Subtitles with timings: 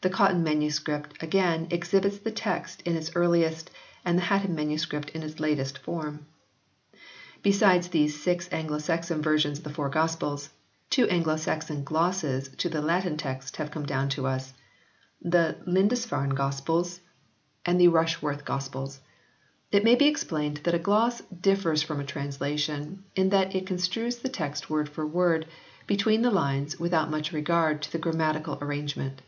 [0.00, 0.80] The Cotton MS.
[1.20, 3.68] again, exhibits the text in its earliest,
[4.06, 4.86] and the Hatton MS.
[5.12, 6.24] in its latest form.
[7.42, 10.48] Besides these six Anglo Saxon versions of the Four Gospels,
[10.88, 14.54] two Anglo Saxon Glosses to the Latin text have come down to us
[15.20, 17.66] the Lindisfarne Gospels 8 HISTORY OF THE ENGLISH BIBLE [OH.
[17.66, 17.98] and the
[18.40, 19.00] Rushworth Gospels.
[19.70, 23.76] It may be explained that a gloss differs from a translation in that it con
[23.76, 25.46] strues the text word for word,
[25.86, 29.20] between the lines, without much regard to the grammatical arrange ment.